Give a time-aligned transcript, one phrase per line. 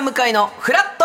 [0.00, 0.99] ー向かいのフラッ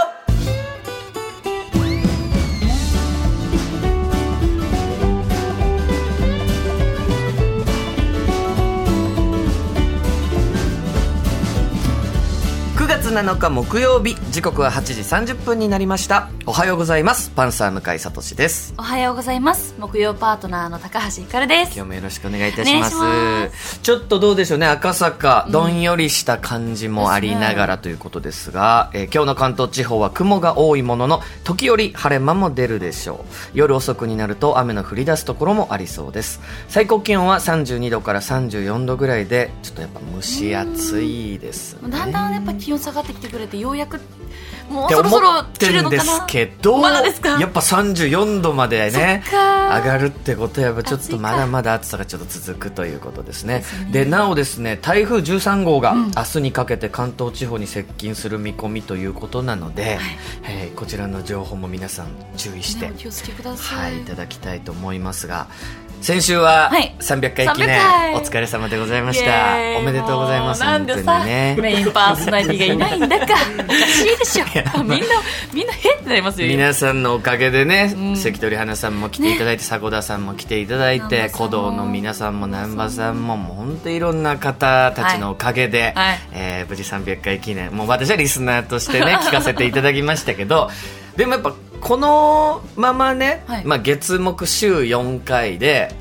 [13.06, 16.32] 月7日木曜日時刻は8時30分になりました。
[16.48, 17.30] おはようございます。
[17.30, 18.74] パンサー向井聡です。
[18.80, 19.76] おはようございます。
[19.78, 21.76] 木曜パートナーの高橋ひかるです。
[21.76, 22.90] 今日もよろしくお願いいたしま
[23.52, 23.80] す。
[23.82, 24.66] ちょっとどうでしょうね。
[24.66, 33.32] 赤坂、どんよりした感じもありながらということですが、えー今日の関東地方は雲が多いものの時折晴れ間も出るでしょう。
[33.54, 36.42] 夜遅くになると雨の降り出すところもありそうです。
[36.70, 41.92] 最高気温は32度から34度ぐらいでちょっとやっぱ蒸し暑いですね。
[41.92, 44.00] だんだんやっぱ気温下がってきてくれてようやく
[44.70, 46.20] もうそろそろ思って切るるんでのかな？
[46.22, 47.40] すけどまだですか？
[47.40, 53.60] やっぱ34度までね上がるってことはやっぱちょっとまだまだ暑さがちょっと続くということですね。
[53.60, 53.92] ですね。
[53.92, 60.00] でなおですね台風13号がうん明日にかけて関東地方に接近する見込みということなので、
[60.44, 65.48] えーこちらの情報も皆さん注意して、ねお気をつけくださ、はいい、いただきたいと思いますが
[66.06, 66.96] 先週ははい。
[67.00, 68.14] 300回記念、300回。
[68.14, 71.58] お疲れ様でございましイたおめでとうございますもうなんで本さ当にね。
[71.60, 74.46] メインパーソナリティがいないんだかおかしいでしょ。
[74.54, 74.98] やみんな
[75.52, 76.48] みんなへってなりますよ。
[76.48, 78.18] 皆さんのおかげでね、うん。
[78.18, 86.20] 関取花さんも来ていただいて、迫田さんも来ていただいて南波さんも鼓動の皆さんも南波さんももう本当いろんな方たちのおかげで、はい。
[86.34, 87.76] えー無事300回記念。
[87.76, 90.70] もう私はリスナーとしてね 聞かせていただきましたけど
[91.18, 93.66] でもやっぱこのままね、はい。
[93.66, 95.94] まあ、月木週4回で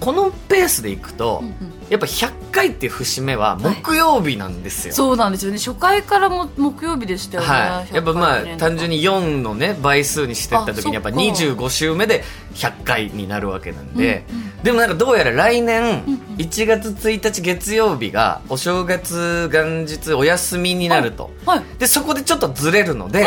[0.00, 1.72] このペースでいくと、うんうん。
[1.88, 5.58] やっぱ100回っていう節目は木曜日なんですよ、そうなんですよね。
[5.58, 8.68] 初回からも木曜日でしたよね、はい、やっぱまあ100回記念とか。
[8.68, 11.32] 単純に4のね倍数にしてった時にやっぱあそっか。
[11.32, 12.22] 25週目で
[12.54, 14.62] 100回になるわけなんで、うんうん。
[14.62, 16.18] でもなんかどうやら来年うんうん。
[16.36, 21.30] 1月1日月曜日がお正月元日お休みになると。
[21.46, 21.62] はい。
[21.78, 23.26] でそこでちょっとずれるので、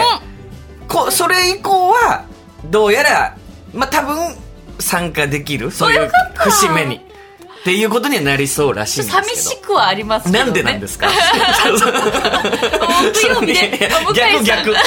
[0.92, 2.26] こそれ以降は
[2.66, 3.38] どうやら
[3.74, 4.36] まあ多分
[4.80, 6.96] 参加できるそういう節目に。
[6.96, 9.28] っていうことにはなりそうらしいんですけど。
[9.28, 11.08] 寂しくはありますね、なんでなんですか？
[13.14, 14.72] 木曜日で逆逆。
[14.74, 14.80] な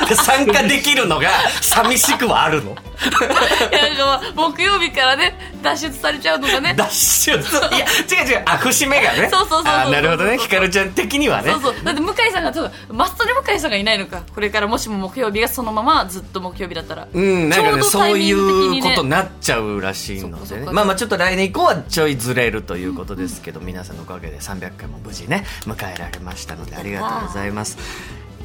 [0.00, 1.28] んで参加できるのが
[1.60, 2.74] 寂しくはあるの？
[3.04, 6.74] なんか木曜日からね脱出されちゃうのがね。
[6.76, 7.30] 脱出？
[7.32, 7.34] い
[7.78, 7.86] や
[8.22, 8.42] 違う違う。
[8.46, 9.28] あ節目がね。
[9.30, 10.38] そうそうそうなるほどね。
[10.38, 11.52] ひかるちゃん的にはね。
[11.52, 11.84] そうそう。
[11.84, 14.22] だって向井さんがそうマストで向井さんがいないのか。
[14.34, 17.08] これからもしも木曜日がそのままずっと木曜日だったら。
[17.12, 20.66] うん、なんかねそういうことになっちゃうらしいのでね。
[20.72, 27.78] まあまあちょっと来年以降はちょいずれるということですけど、皆さんのおかげで300回も無事ね迎えられましたのでありがとうございます。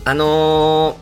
[0.05, 0.13] あ。
[0.13, 0.97] の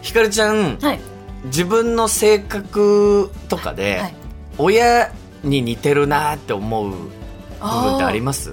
[0.00, 1.00] ー、ひかるちゃん、はい
[1.44, 4.14] 自分の性格とかで、はい。
[4.58, 5.12] 親
[5.42, 6.96] に似てるなって思う部
[7.58, 8.52] 分ってあります？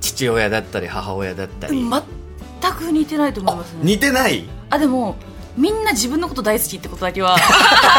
[0.00, 1.84] 父親だったり母親だったり、
[2.60, 3.80] 全く似てないと思いますね。
[3.82, 4.48] 似てない？
[4.70, 5.16] あでも
[5.56, 7.36] みんな自分のこと大好きってことだけは。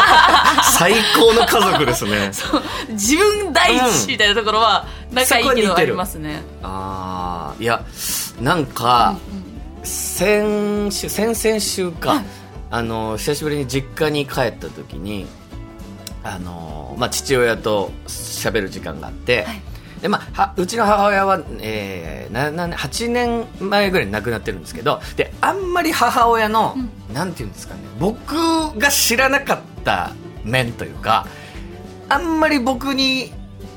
[0.78, 2.30] 最高の家族ですね。
[2.90, 7.84] 自分第一みたいなところは仲いいけどありますね、ああいや
[8.40, 9.16] なんか、
[9.84, 12.24] 先週先々週か、はい
[12.70, 15.26] あの久しぶりに実家に帰った時に
[16.22, 19.62] あの、まあ、父親と喋る時間があって、はい。
[20.00, 26.74] でまあ、はうちの母親は、えー、なな8年前ぐらいに亡くなってるんですけどであんまり母親の、
[27.12, 28.34] なんていうんですかね僕
[28.78, 31.26] が知らなかった面というか
[32.08, 33.30] あんまり僕に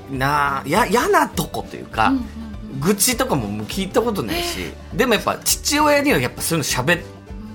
[0.09, 2.43] なや嫌なとこというか、うんうん
[2.79, 7.03] 愚痴とかも聞いたことないしでもやっぱ父親にはやっぱそういうの喋っ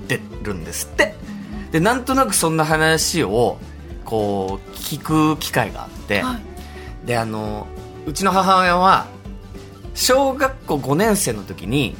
[0.07, 1.15] てるんですって
[1.71, 3.59] でなんとなくそんな話を
[4.05, 6.39] こう聞く機会があって、は
[7.05, 7.07] い。
[7.07, 7.67] であの
[8.07, 9.07] うちの母親は
[9.95, 11.97] 小学校5年生の時に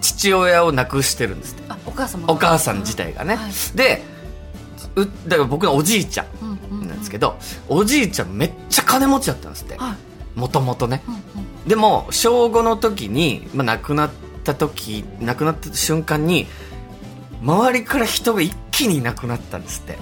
[0.00, 1.64] 父親を亡くしてるんですって。
[1.68, 2.32] あお母様が。
[2.32, 3.76] お母さん自体がね、はい。
[3.76, 4.02] で
[4.94, 7.36] うだから僕のおじいちゃんなんですけど、
[7.68, 9.76] おじいちゃんめっちゃ金持ちだったんですって。
[9.76, 10.38] はい。
[10.38, 11.02] もともとね。
[11.06, 11.68] うんうん。
[11.68, 14.10] でも小5の時に、まあ、亡くなっ
[14.44, 16.46] た時亡くなった瞬間に
[17.42, 19.98] 周りから人が一気にいなくなったんですって。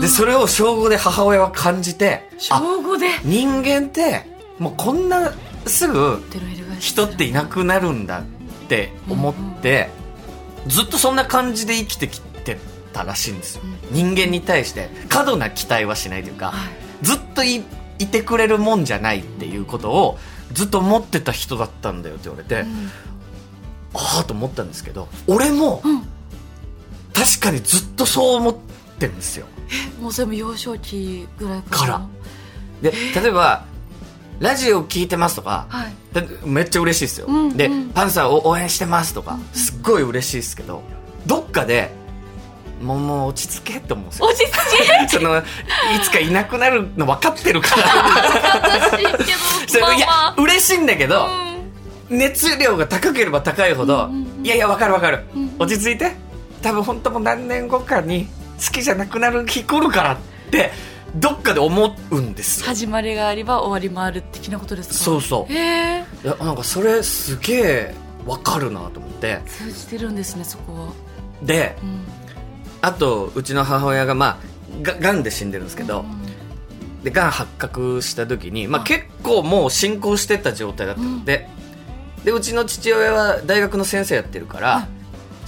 [0.00, 3.08] でそれを小5で母親は感じてあ小五で。
[3.24, 4.26] 人間って
[4.58, 5.32] もうこんな
[5.66, 6.22] すぐ
[6.78, 8.22] 人っていなくなるんだっ
[8.68, 9.88] て思って、
[10.66, 12.58] ずっとそんな感じで生きてきて
[12.92, 17.04] たらしいんですよ、人間に対して過度な期待はしないというか、はい。
[17.04, 17.64] ずっとい
[17.98, 20.18] いてくれるもんじゃないっていうことを
[20.52, 22.90] ずっと思ってた人だったんだよって言われて、うん。
[23.94, 26.07] ああと思ったんですけど俺もうん
[27.18, 28.56] 確かにずっとそう思っ
[28.98, 29.46] てるんですよ。
[30.00, 32.06] もうそれも幼少期ぐらいかから。
[32.82, 33.64] で例えば
[34.38, 35.92] 「ラジオ聞いてます」とかはい。
[36.12, 40.82] だめっちゃ嬉しいですよ、うんでうん「パンサーを応援してます」とかすっごい嬉しいですけど
[41.26, 41.90] どっかで
[42.80, 44.26] もうもう落ち着けって思うんですよ。
[44.26, 45.42] 落ち着け そのい
[46.02, 47.82] つかいなくなるの分かってるから。
[47.82, 49.32] 恥ずかしいけ
[49.66, 51.26] そどれいやまあま嬉しいんだけど、あ
[52.10, 52.18] うん。
[52.18, 54.46] 熱量が高ければ高いほど、うんうんうん。
[54.46, 55.54] いやいや分かる分かる、うんうん。
[55.58, 56.14] 落ち着いて
[56.62, 58.26] 多分本当もう何年後かに
[58.64, 60.16] 好きじゃなくなる日来るからっ
[60.50, 60.70] て
[61.14, 62.66] どっかで思うんですよ。
[62.66, 64.94] 始まりがあれば終わりもある的なことですか？
[64.96, 65.52] そうそう。
[65.52, 67.94] へえなんかそれすげえ
[68.26, 69.40] 分かるなと思って。
[69.46, 70.92] 通じてるんですねそこは。
[71.42, 72.04] でうん。
[72.82, 76.04] あとうちの母親がまあががんで死んでるんですけど、
[77.02, 81.24] でがん発覚した時に、まあ、はい結構もう進行してた状態だったの。
[81.24, 81.48] で、
[82.24, 84.88] でうちの父親は大学の先生やってるから、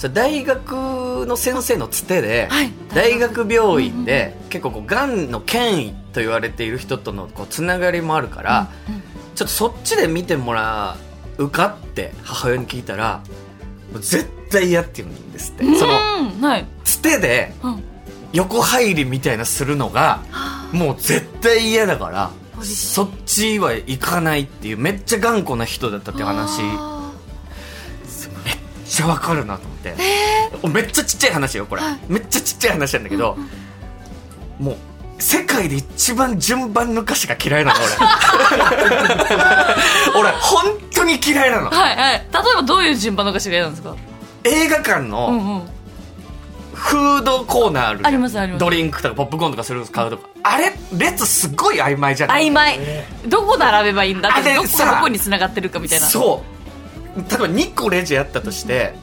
[0.08, 2.72] 大学の先生のつてで、はい。
[2.94, 9.02] 大学病院で結構こうがんの権威と言われている人とのこうつながりもあるから、うんうん。
[9.34, 10.96] ちょっとそっちで見てもら
[11.38, 13.22] うかって母親に聞いたら
[13.94, 16.66] 絶対嫌って言うんですって、そのうんはい。
[16.84, 17.84] つてでうん。
[18.32, 20.22] 横入りみたいなするのが
[20.72, 22.30] もう絶対嫌だから
[22.62, 26.60] そっちは行かないっていうめっちゃ頑固な人だったって話
[28.90, 29.94] ちゃわかるなと思って、
[30.68, 31.98] めっちゃちっちゃい話よこれ、はい。
[32.08, 33.36] めっちゃちっちゃい話なんだけど、
[34.58, 34.76] もう
[35.22, 37.78] 世界で一番順番抜かしが嫌いなの
[40.14, 40.20] 俺。
[40.20, 41.70] 俺本当に嫌いなの。
[41.70, 42.14] ーはいはい。
[42.14, 43.94] 例えばどういう順番のがしが嫌なんですか？
[44.44, 45.62] 映画館うのんうん。
[46.74, 48.60] フードコーナーあるありますあります。
[48.60, 50.28] ドリンクとかポップコーンとかする買うとか。
[50.42, 52.48] あれ列すごい曖昧じゃない？
[52.48, 52.78] 曖昧。
[53.26, 54.30] どこ並べばいいんだ？
[54.30, 56.06] ってどこどこに繋がってるかみたいな。
[56.06, 56.59] そう
[57.16, 58.94] 例えば2個レジあったとして、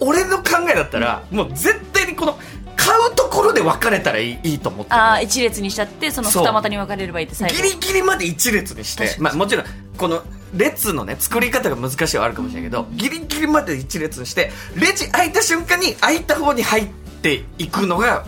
[0.00, 2.38] 俺の考えだったら、もう絶対にこの
[2.76, 7.56] 買うところで分かれたらいいいいと思ってああ一列にしちゃってその二股に分かれればいいって最後。
[7.56, 9.66] ギリギリまで一列にしてまあ、もちろん
[9.96, 10.22] この
[10.54, 16.88] 列のね作り方が難しいはあるかもしれないけど、ギリギリまで一列にしてレジ開いた瞬間に開いた方に入っ
[17.22, 18.24] ていくのが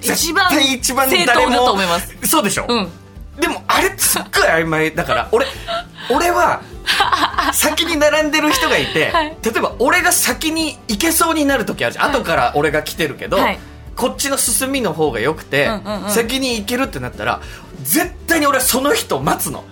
[0.00, 2.26] 一番一番正当だと思います。
[2.26, 2.88] そうでしょ、うん。
[3.40, 5.46] でもあれすっごい曖昧だから俺
[6.10, 6.62] 俺は
[7.52, 9.36] 先に並んでる人がいて、 はい。
[9.42, 12.16] 例えば俺が先に行けそうになる時あるじゃん、はい。
[12.16, 13.58] 後から俺が来てるけど、はい。
[13.96, 16.10] こっちの進みの方が良くて、うんうんうん。
[16.10, 17.40] 先に行けるってなったら
[17.82, 19.64] 絶対に俺はその人を待つの。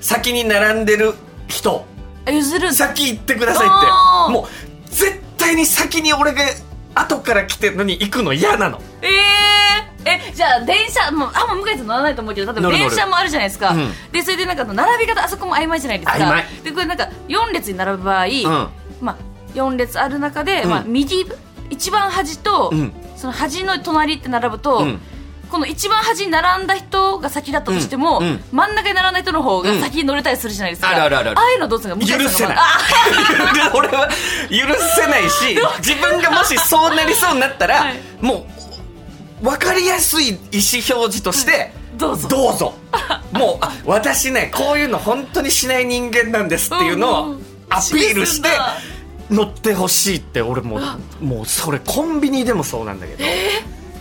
[0.00, 1.14] 先に並んでる
[1.48, 1.86] 人。
[2.26, 2.72] あ譲る。
[2.72, 3.70] 先行ってくださいっ
[4.28, 4.32] て。
[4.32, 6.42] もう絶対に先に俺が
[6.94, 8.80] 後から来てるのに行くの嫌なの。
[9.02, 9.53] ええ
[10.06, 13.92] えじゃあ電車もうあんま向井さん乗らないと思うけど例えば電車もあるじゃないですか、うん。
[14.12, 16.18] でそれでなんか並び方あそこも曖昧じゃないですか。
[16.18, 16.44] 曖昧。
[16.62, 18.70] でこれなんか4列に並ぶ場合、ん。
[19.00, 19.16] まあ、
[19.54, 20.70] 4列ある中で、うん。
[20.70, 21.24] まあ、右
[21.70, 22.92] 一番端と、うん。
[23.16, 25.00] その端の隣って並ぶと、うん。
[25.50, 28.26] この一番端に並んだ人が先だったとしても、うん。
[28.26, 28.40] うん。
[28.52, 32.56] 真ん中に並んだ人の方が先に乗れたりするじゃないですか、あるあるあるあいうのどうするんですか向井許せない
[33.74, 34.08] 俺は
[34.50, 38.00] 許せないし 自分がもしそうなりそうになったら、はい。
[38.20, 38.53] もう
[39.44, 42.28] 分かりやすい意思表示として、どうぞ。
[42.28, 42.74] どうぞ。
[43.32, 47.44] もうあ私ねこういうの本当にしない人間なんですっていうのをうんうん。
[47.68, 48.48] アピールして
[49.30, 50.80] 乗ってほしいって俺も
[51.20, 53.24] もうそれコンビニでもそうなんだけど。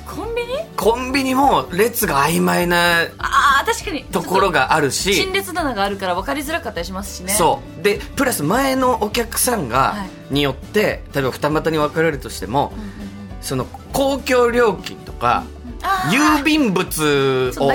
[0.05, 0.53] コンビニ？
[0.77, 4.03] コンビニも列が曖昧なああ確かに。
[4.05, 5.15] ところがあるし。
[5.15, 7.33] 陳列棚があるから分かりづらかったりしますしね。
[7.33, 7.83] そう。
[7.83, 10.33] でプラス前のお客さんが、はい。
[10.33, 12.73] によって例えば二股に分かれるとしても、
[13.43, 15.43] その公共料金とか、
[16.09, 17.71] 郵便物を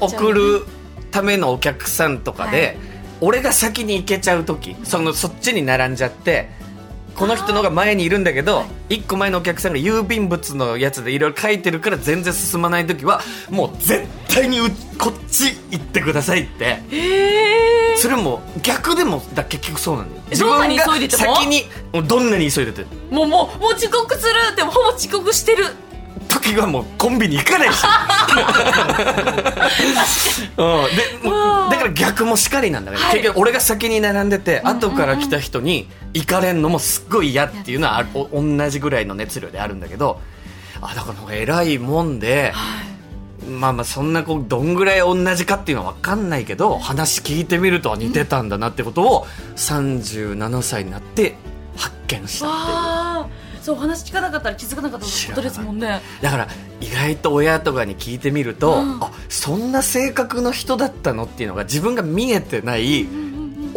[0.00, 0.64] 送る
[1.10, 2.96] ためのお客さんとかで、はい。
[3.20, 6.50] 俺が先に行けちゃう時そのそっちに並んじゃって
[7.14, 14.64] この人のが前にいるんだけど一個前のお客さんが郵便物のやつでいろいろ書いてるから全然進まない時はもう絶対にう
[14.98, 16.82] こっち行ってくださいって。
[16.90, 20.22] へえそれも逆でもだ結局そうなんだよ。
[20.30, 21.34] えどんなに急いでても？
[21.36, 22.84] 先にもうどんなに急いでて。
[23.10, 25.64] もうもうもう遅刻するでもほぼ遅刻してる。
[26.28, 27.84] 時はもうコンビニ行かないし。
[30.58, 31.02] うん、で
[31.70, 33.14] だから逆もしかりなんだけど、はい。
[33.14, 40.20] 結局俺が先に並んでて、後から来た人に行かれんのもすっごい嫌っていうのはあるお同じぐらいの熱量であるんだけど
[40.80, 42.52] あだから偉いもんで、
[43.48, 49.26] まあまあそんなこうどんぐらい同じかっていうのは分かんないけど話聞いてみると似てたんだなってことを
[49.56, 51.36] 37歳になって
[51.76, 53.46] 発見したっていう。
[53.66, 56.48] そうお話聞かなかったら気づかなかったことですもんねだから
[56.80, 61.12] 意外と親とかに聞いてみると、うんあそんな性格の人だった。
[61.12, 63.06] のっていうのが自分が見えてない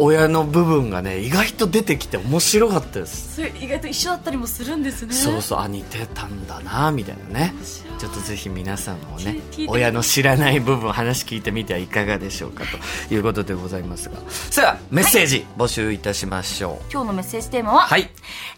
[0.02, 3.36] 親の部分がね意外と出てきて面白かったです。
[3.36, 5.12] それ意外と一緒だったりもするんですね。
[5.12, 7.54] そうそうあ似てたんだなみたいなね。
[7.98, 12.64] ちょっとぜひ皆さんもね親の知らない部分話聞いてみてはいかがでしょうか
[13.08, 14.16] ということでございますが。
[14.30, 16.84] さあメッセージ募集いたしましょう。
[16.90, 18.10] 今日のメッセージテーマは、はい。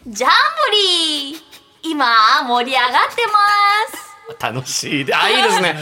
[0.06, 0.34] ジャンボ
[1.30, 1.42] リー。
[1.84, 2.06] 今
[2.46, 5.04] 盛り上がってま楽しい。
[5.04, 5.76] であ いいですね。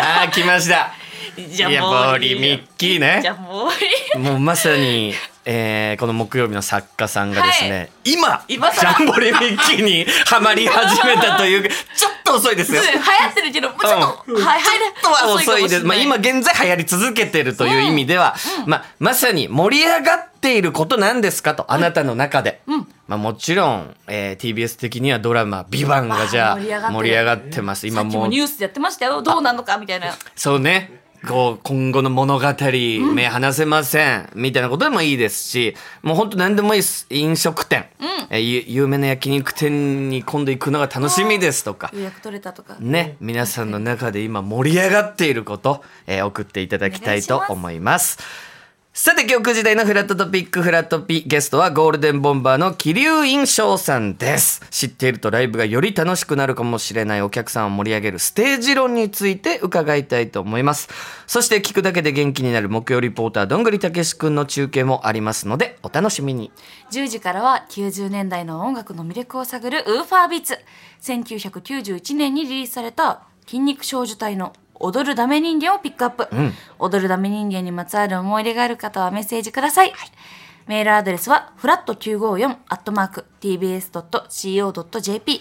[0.00, 1.01] あー来ました
[1.48, 3.70] ジいやボリミッキージねャンボ
[4.14, 5.14] リもうまさに、
[5.44, 12.82] えーこの木曜日の作家さんがですね、今今更ジャンボリミッキーにはまり始めたという ちょっと遅いですよ。
[12.82, 12.98] 流行
[13.30, 14.62] ってるけどもうちょっと、はいはい。
[14.62, 15.84] ちょっとは遅いです。
[15.84, 18.34] まあ、今現現在流行り続けてるという意味では、
[18.66, 22.60] まあ、まさに盛り上がっていることなんですかと、あなたの中で。
[23.08, 27.86] まあ、もちろん、えー TBS 的にはドラマ、ビバンがじゃああ盛り上がってます。
[27.86, 29.20] 今もうもニュースでやってましたよ。
[29.20, 30.14] どうなのかみたいな。
[30.34, 31.01] そうね。
[31.28, 32.46] こう、今後の物語、
[33.14, 34.30] 目離せません。
[34.34, 37.06] みたいなことでもいいですし、もう本当何でもいいです。
[37.10, 37.86] 飲食店。
[38.30, 41.90] えーゆ有名な焼肉店に今度行くのが楽しみですとか。
[41.92, 48.18] 予約取れたとかね、皆さんの中で今盛り上がっていること、えー送っていただきたいと思います。
[48.94, 54.60] さて今日9時台のフラットトピックフラットピゲストはゴールデンボンバーの桐生印象さんです。
[54.68, 60.90] 知っているとライブがより楽しくなるかもしれないお客さんを盛り上げるステージ論について伺いたいと思います。
[61.26, 66.52] そして聞くだけで元気になる木曜リポーターどんぐりたけしくんの中継もありますのでお楽しみに。
[66.90, 70.58] 10時からは90年代の音楽の魅力を探るウーファービーツ
[71.00, 76.28] 1991年にリリースされた筋肉少女隊の踊るダメ人間をピックアップ、
[76.78, 79.92] 踊るダメ人間にまつわる思い出がある方はメッセージください、
[80.66, 85.40] メールアドレスはフラット954アットマーク tbs.co.jp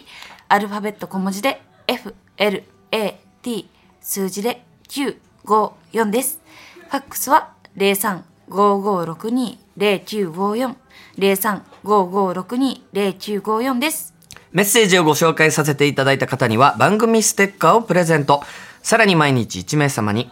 [0.49, 3.65] アルファベット小文字で FLAT
[4.01, 6.41] 数字で954です。
[6.89, 10.75] ファックスは0355620954
[11.17, 14.13] 0355620954です。
[14.51, 18.43] メッセージをご紹介させていただいた方には番組ステッカーをプレゼント。
[18.83, 20.31] さらに毎日1名様に、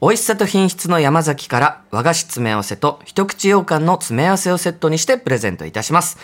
[0.00, 6.18] 美味しさと品質の山崎から和菓子詰め合わせと一口羊羹の詰め合わせをセットにしてプレゼントいたします。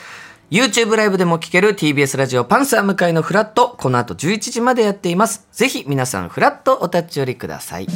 [0.50, 5.46] YouTube ライブでも聴ける TBS ラジオパンサー向かいのフラット、この後11時までやっています。
[5.52, 7.86] ぜひ皆さんフラットお立ち寄りください。